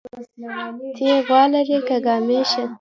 [0.97, 2.63] تى غوا لرى كه ګامېښې؟